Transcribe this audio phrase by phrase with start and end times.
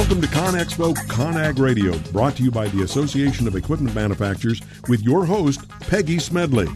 [0.00, 5.02] Welcome to ConExpo ConAg Radio, brought to you by the Association of Equipment Manufacturers with
[5.02, 6.68] your host, Peggy Smedley.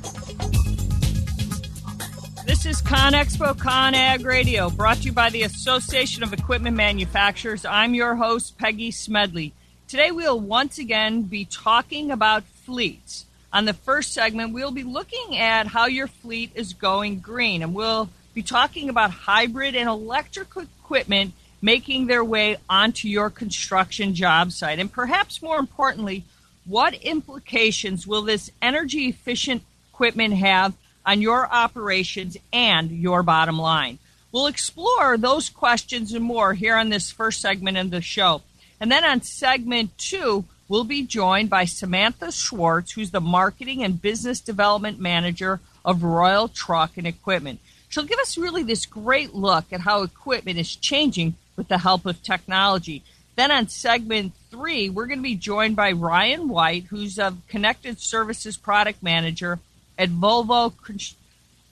[2.44, 7.64] This is ConExpo ConAg Radio, brought to you by the Association of Equipment Manufacturers.
[7.64, 9.54] I'm your host, Peggy Smedley.
[9.88, 13.24] Today we'll once again be talking about fleets.
[13.54, 17.74] On the first segment, we'll be looking at how your fleet is going green, and
[17.74, 21.32] we'll be talking about hybrid and electric equipment
[21.64, 24.78] making their way onto your construction job site.
[24.78, 26.22] And perhaps more importantly,
[26.66, 30.74] what implications will this energy efficient equipment have
[31.06, 33.98] on your operations and your bottom line?
[34.30, 38.42] We'll explore those questions and more here on this first segment of the show.
[38.78, 44.02] And then on segment two, we'll be joined by Samantha Schwartz, who's the Marketing and
[44.02, 47.60] Business Development Manager of Royal Truck and Equipment.
[47.88, 52.06] She'll give us really this great look at how equipment is changing with the help
[52.06, 53.02] of technology.
[53.36, 58.00] Then on segment three, we're going to be joined by Ryan White, who's a Connected
[58.00, 59.58] Services Product Manager
[59.98, 60.72] at Volvo,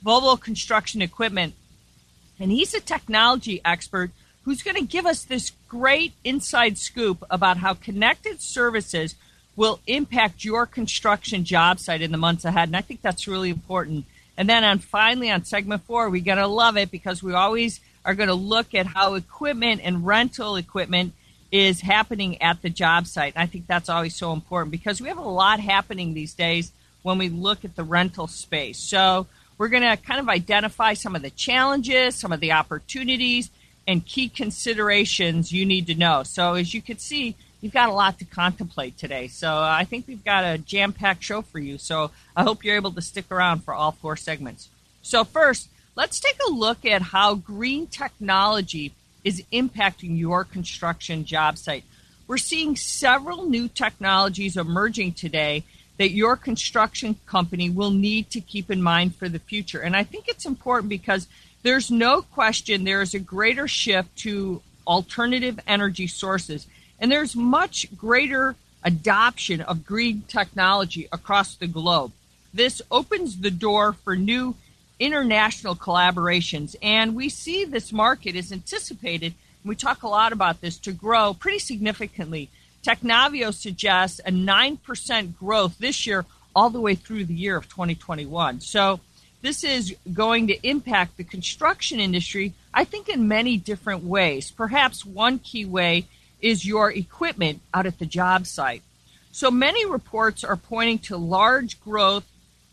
[0.04, 1.54] Volvo Construction Equipment.
[2.40, 4.10] And he's a technology expert
[4.44, 9.14] who's going to give us this great inside scoop about how connected services
[9.54, 12.68] will impact your construction job site in the months ahead.
[12.68, 14.06] And I think that's really important.
[14.36, 17.80] And then on finally on segment four, we're going to love it because we always
[18.04, 21.14] are going to look at how equipment and rental equipment
[21.50, 23.34] is happening at the job site.
[23.34, 26.72] And I think that's always so important because we have a lot happening these days
[27.02, 28.78] when we look at the rental space.
[28.78, 29.26] So
[29.58, 33.50] we're going to kind of identify some of the challenges, some of the opportunities,
[33.86, 36.22] and key considerations you need to know.
[36.22, 39.28] So as you can see, you've got a lot to contemplate today.
[39.28, 41.78] So I think we've got a jam packed show for you.
[41.78, 44.68] So I hope you're able to stick around for all four segments.
[45.02, 48.92] So, first, let's take a look at how green technology
[49.24, 51.84] is impacting your construction job site.
[52.26, 55.64] We're seeing several new technologies emerging today
[55.98, 59.80] that your construction company will need to keep in mind for the future.
[59.80, 61.28] And I think it's important because
[61.62, 66.66] there's no question there is a greater shift to alternative energy sources.
[66.98, 72.12] And there's much greater adoption of green technology across the globe.
[72.52, 74.56] This opens the door for new
[74.98, 76.76] international collaborations.
[76.82, 81.34] And we see this market is anticipated, we talk a lot about this, to grow
[81.34, 82.48] pretty significantly.
[82.84, 88.60] Technavio suggests a 9% growth this year all the way through the year of 2021.
[88.60, 89.00] So
[89.40, 94.50] this is going to impact the construction industry, I think, in many different ways.
[94.50, 96.06] Perhaps one key way
[96.40, 98.82] is your equipment out at the job site.
[99.30, 102.24] So many reports are pointing to large growth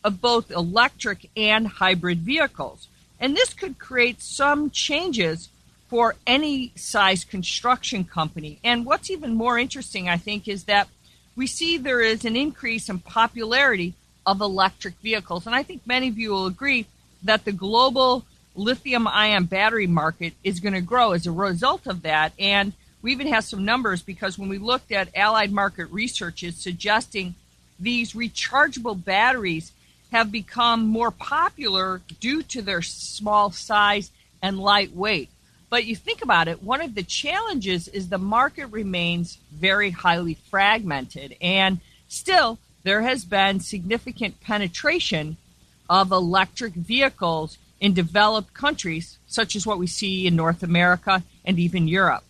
[0.10, 2.88] of both electric and hybrid vehicles.
[3.20, 5.50] And this could create some changes
[5.88, 8.60] for any size construction company.
[8.64, 10.88] And what's even more interesting, I think, is that
[11.36, 13.94] we see there is an increase in popularity
[14.26, 15.46] of electric vehicles.
[15.46, 16.88] And I think many of you will agree
[17.24, 18.26] that the global
[18.56, 22.34] lithium ion battery market is going to grow as a result of that.
[22.40, 26.56] And we even have some numbers because when we looked at Allied Market Research, is
[26.56, 27.36] suggesting
[27.80, 29.72] these rechargeable batteries
[30.12, 34.12] have become more popular due to their small size
[34.42, 35.30] and light weight.
[35.70, 40.34] But you think about it, one of the challenges is the market remains very highly
[40.50, 41.36] fragmented.
[41.42, 45.38] And still, there has been significant penetration
[45.90, 51.60] of electric vehicles in developed countries, such as what we see in North America and
[51.60, 52.24] even Europe.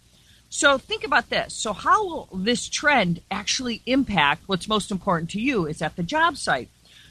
[0.49, 1.53] So think about this.
[1.53, 6.03] So, how will this trend actually impact what's most important to you is at the
[6.03, 6.69] job site?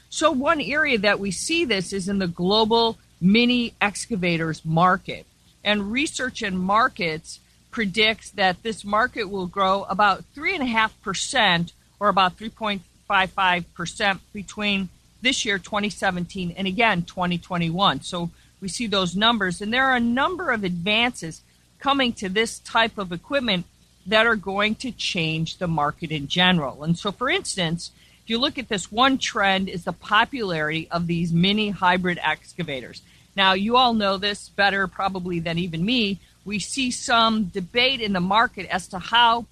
[0.09, 5.25] So, one area that we see this is in the global mini excavators market.
[5.63, 7.39] And research and markets
[7.69, 14.89] predicts that this market will grow about 3.5% or about 3.55% between
[15.21, 18.01] this year, 2017, and again, 2021.
[18.01, 19.61] So, we see those numbers.
[19.61, 21.41] And there are a number of advances
[21.79, 23.65] coming to this type of equipment
[24.07, 26.83] that are going to change the market in general.
[26.83, 27.91] And so, for instance,
[28.29, 33.01] if you look at this, one trend is the popularity of these mini hybrid excavators.
[33.35, 36.19] Now, you all know this better probably than even me.
[36.45, 39.47] We see some debate in the market as to how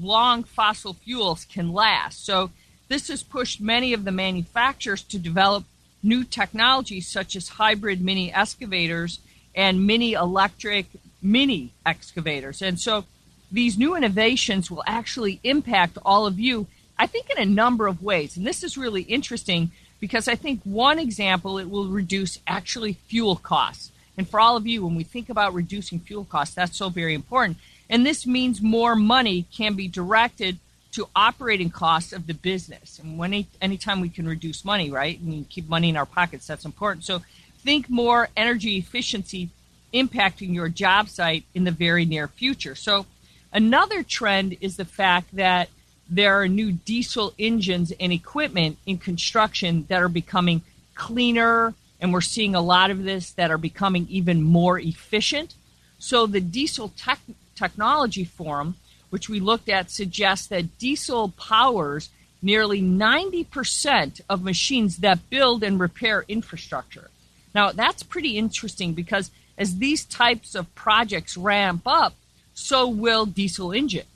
[0.00, 2.24] long fossil fuels can last.
[2.24, 2.52] So,
[2.86, 5.64] this has pushed many of the manufacturers to develop
[6.00, 9.18] new technologies such as hybrid mini excavators
[9.52, 10.86] and mini electric
[11.20, 12.62] mini excavators.
[12.62, 13.04] And so,
[13.50, 16.68] these new innovations will actually impact all of you
[17.02, 18.36] I think in a number of ways.
[18.36, 23.34] And this is really interesting because I think one example, it will reduce actually fuel
[23.34, 23.90] costs.
[24.16, 27.14] And for all of you, when we think about reducing fuel costs, that's so very
[27.14, 27.56] important.
[27.90, 30.58] And this means more money can be directed
[30.92, 33.00] to operating costs of the business.
[33.00, 36.64] And when anytime we can reduce money, right, and keep money in our pockets, that's
[36.64, 37.04] important.
[37.04, 37.22] So
[37.58, 39.48] think more energy efficiency
[39.92, 42.76] impacting your job site in the very near future.
[42.76, 43.06] So
[43.52, 45.68] another trend is the fact that
[46.12, 50.60] there are new diesel engines and equipment in construction that are becoming
[50.94, 55.54] cleaner, and we're seeing a lot of this that are becoming even more efficient.
[55.98, 57.20] So the Diesel Tech-
[57.56, 58.76] Technology Forum,
[59.08, 62.10] which we looked at, suggests that diesel powers
[62.42, 67.08] nearly 90% of machines that build and repair infrastructure.
[67.54, 72.14] Now, that's pretty interesting because as these types of projects ramp up,
[72.52, 74.11] so will diesel engines.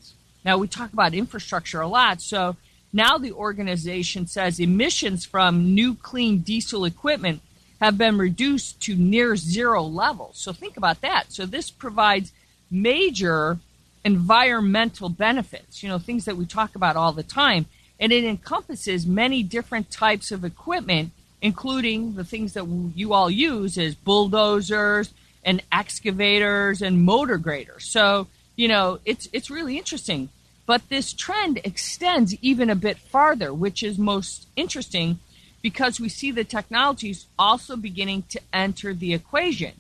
[0.47, 2.57] Now, we talk about infrastructure a lot, so
[2.93, 7.43] now the organization says emissions from new clean diesel equipment
[7.81, 10.39] have been reduced to near zero levels.
[10.39, 11.33] So think about that.
[11.33, 12.33] So this provides
[12.71, 13.59] major
[14.05, 17.67] environmental benefits, you know, things that we talk about all the time.
[17.99, 21.11] And it encompasses many different types of equipment,
[21.43, 25.13] including the things that you all use as bulldozers
[25.45, 27.85] and excavators and motor graders.
[27.91, 30.29] So, you know, it's it's really interesting.
[30.67, 35.21] But this trend extends even a bit farther, which is most interesting
[35.63, 39.73] because we see the technologies also beginning to enter the equation.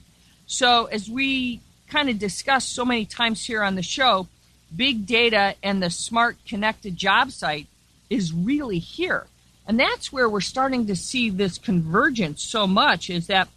[0.46, 4.28] So, as we kind of discussed so many times here on the show,
[4.74, 7.66] big data and the smart connected job site
[8.08, 9.26] is really here.
[9.66, 13.48] And that's where we're starting to see this convergence so much is that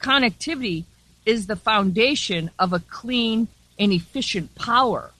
[0.00, 0.84] connectivity
[1.24, 3.48] is the foundation of a clean
[3.78, 5.10] and efficient power.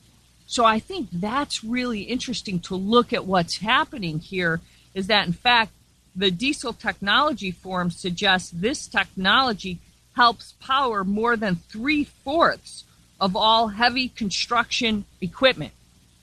[0.46, 4.60] So I think that's really interesting to look at what's happening here
[4.94, 5.72] is that in fact
[6.14, 9.78] the diesel technology forum suggests this technology
[10.14, 12.84] helps power more than three fourths
[13.20, 15.72] of all heavy construction equipment.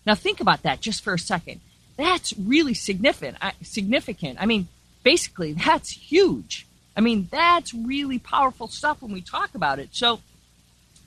[0.05, 1.61] Now think about that just for a second.
[1.95, 3.37] That's really significant.
[3.41, 4.41] Uh, significant.
[4.41, 4.67] I mean,
[5.03, 6.65] basically, that's huge.
[6.95, 9.89] I mean, that's really powerful stuff when we talk about it.
[9.91, 10.21] So,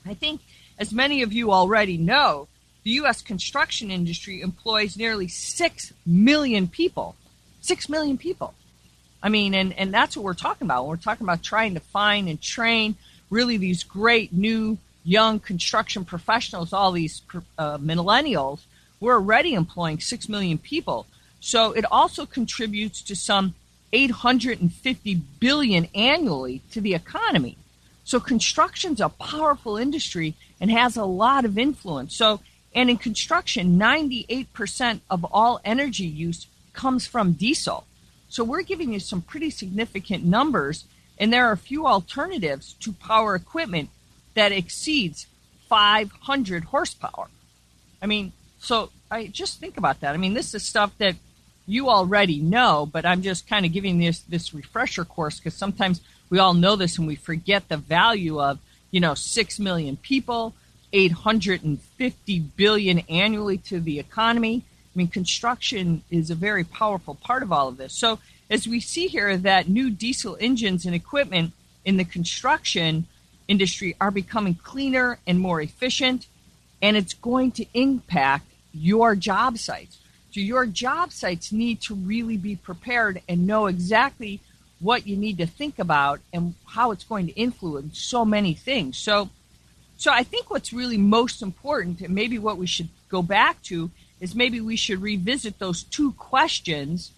[0.05, 0.41] I think,
[0.77, 2.47] as many of you already know,
[2.87, 3.21] the U.S.
[3.21, 7.17] construction industry employs nearly six million people.
[7.59, 8.53] Six million people.
[9.21, 10.87] I mean, and, and that's what we're talking about.
[10.87, 12.95] We're talking about trying to find and train
[13.29, 17.23] really these great new young construction professionals, all these
[17.57, 18.61] uh, millennials.
[19.01, 21.07] We're already employing 6 million people.
[21.41, 23.53] So it also contributes to some
[23.91, 27.57] 850 billion annually to the economy.
[28.05, 32.15] So construction's a powerful industry and has a lot of influence.
[32.15, 32.39] So
[32.77, 37.87] and in construction, 98% of all energy use comes from diesel.
[38.29, 40.85] So we're giving you some pretty significant numbers,
[41.17, 43.89] and there are a few alternatives to power equipment
[44.35, 45.25] that exceeds
[45.67, 47.29] 500 horsepower.
[47.99, 50.13] I mean, so I just think about that.
[50.13, 51.15] I mean, this is stuff that
[51.65, 55.99] you already know, but I'm just kind of giving this this refresher course because sometimes
[56.29, 58.59] we all know this and we forget the value of
[58.91, 60.53] you know six million people,
[60.97, 64.63] 850 billion annually to the economy.
[64.65, 67.93] I mean, construction is a very powerful part of all of this.
[67.93, 71.51] So, as we see here, that new diesel engines and equipment
[71.85, 73.05] in the construction
[73.47, 76.25] industry are becoming cleaner and more efficient,
[76.81, 79.99] and it's going to impact your job sites.
[80.31, 84.39] So, your job sites need to really be prepared and know exactly
[84.79, 88.97] what you need to think about and how it's going to influence so many things.
[88.97, 89.29] So,
[89.97, 93.89] so I think what's really most important, and maybe what we should go back to,
[94.19, 97.11] is maybe we should revisit those two questions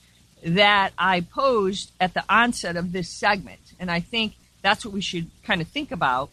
[0.43, 3.59] that I posed at the onset of this segment.
[3.79, 6.29] And I think that's what we should kind of think about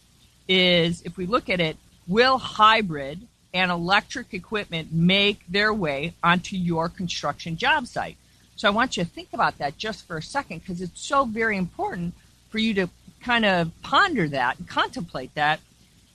[0.49, 1.77] is if we look at it,
[2.07, 8.17] will hybrid and electric equipment make their way onto your construction job site?
[8.55, 11.25] So I want you to think about that just for a second because it's so
[11.25, 12.15] very important
[12.51, 12.89] for you to
[13.21, 15.59] kind of ponder that and contemplate that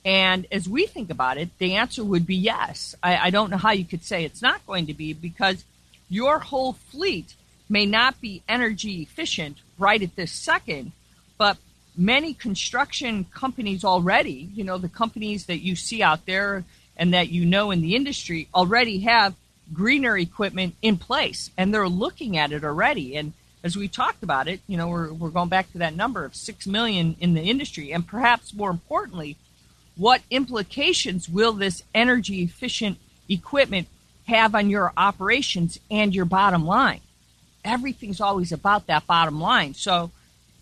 [0.04, 2.94] and as we think about it, the answer would be yes.
[3.02, 5.64] I, I, don't know how you could say it's not going to be because
[6.08, 7.34] your whole fleet
[7.68, 10.92] may not be energy efficient right at this second,
[11.38, 11.56] but
[11.96, 16.64] many construction companies already, you know, the companies that you see out there
[16.96, 19.34] and that you know in the industry already have
[19.72, 23.16] greener equipment in place and they're looking at it already.
[23.16, 23.32] And
[23.62, 26.34] as we talked about it, you know, we're, we're going back to that number of
[26.34, 27.92] 6 million in the industry.
[27.92, 29.36] And perhaps more importantly,
[30.02, 33.86] what implications will this energy efficient equipment
[34.26, 37.00] have on your operations and your bottom line?
[37.64, 39.74] Everything's always about that bottom line.
[39.74, 40.10] So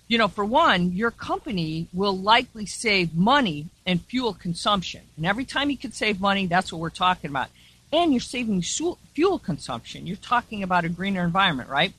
[0.08, 5.02] you know, for one, your company will likely save money and fuel consumption.
[5.16, 7.46] And every time you can save money, that's what we're talking about.
[7.92, 10.08] And you're saving fuel consumption.
[10.08, 11.92] You're talking about a greener environment, right?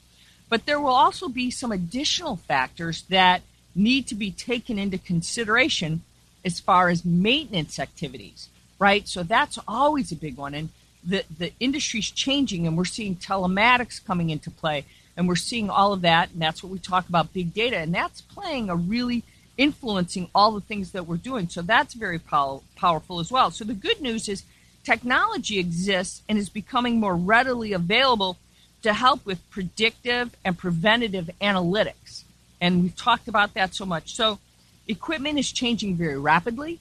[0.50, 3.42] But there will also be some additional factors that
[3.74, 6.04] need to be taken into consideration
[6.44, 9.08] as far as maintenance activities, right?
[9.08, 10.54] So that's always a big one.
[10.54, 10.70] And
[11.04, 14.86] the, the industry's changing, and we're seeing telematics coming into play,
[15.18, 16.32] and we're seeing all of that.
[16.32, 17.78] And that's what we talk about big data.
[17.78, 19.24] And that's playing a really
[19.58, 21.50] influencing all the things that we're doing.
[21.50, 23.52] So that's very pow- powerful as well.
[23.52, 24.44] So the good news is
[24.84, 28.38] technology exists and is becoming more readily available
[28.82, 32.24] to help with predictive and preventative analytics.
[32.60, 34.16] And we've talked about that so much.
[34.16, 34.40] So
[34.92, 36.80] equipment is changing very rapidly,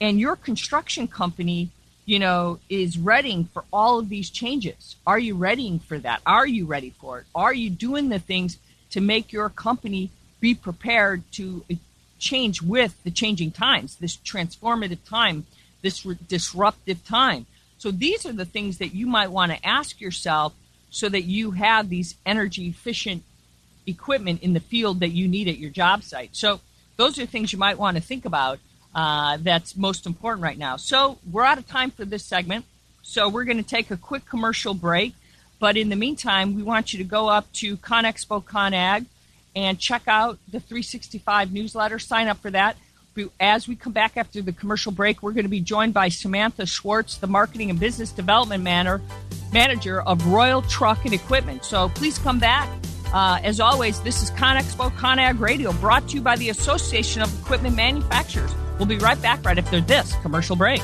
[0.00, 1.70] and your construction company,
[2.04, 4.96] you know, is readying for all of these changes.
[5.06, 6.20] Are you readying for that?
[6.26, 7.26] Are you ready for it?
[7.34, 8.58] Are you doing the things
[8.90, 11.74] to make your company be prepared to uh,
[12.18, 15.46] change with the changing times, this transformative time,
[15.82, 17.46] this re- disruptive time?
[17.78, 20.52] So these are the things that you might want to ask yourself
[20.90, 23.22] so that you have these energy efficient
[23.86, 26.30] equipment in the field that you need at your job site.
[26.32, 26.60] So
[26.96, 28.58] those are things you might want to think about.
[28.94, 30.76] Uh, that's most important right now.
[30.76, 32.64] So we're out of time for this segment.
[33.02, 35.14] So we're going to take a quick commercial break.
[35.58, 39.06] But in the meantime, we want you to go up to ConExpo ConAg
[39.54, 41.98] and check out the 365 newsletter.
[41.98, 42.76] Sign up for that.
[43.38, 46.64] As we come back after the commercial break, we're going to be joined by Samantha
[46.64, 51.64] Schwartz, the Marketing and Business Development Manager of Royal Truck and Equipment.
[51.64, 52.68] So please come back.
[53.12, 57.40] Uh, as always, this is ConExpo ConAg Radio, brought to you by the Association of
[57.40, 58.54] Equipment Manufacturers.
[58.78, 60.80] We'll be right back right after this commercial break.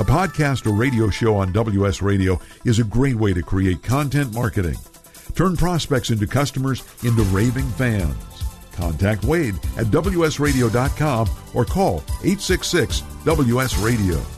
[0.00, 4.32] A podcast or radio show on WS Radio is a great way to create content
[4.32, 4.76] marketing.
[5.34, 8.14] Turn prospects into customers into raving fans.
[8.74, 14.37] Contact Wade at WSRadio.com or call 866 WS Radio.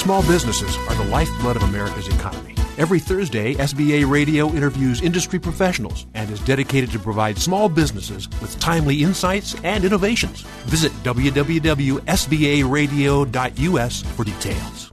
[0.00, 2.54] Small businesses are the lifeblood of America's economy.
[2.78, 8.58] Every Thursday, SBA Radio interviews industry professionals and is dedicated to provide small businesses with
[8.58, 10.40] timely insights and innovations.
[10.64, 14.89] Visit www.sbaradio.us for details.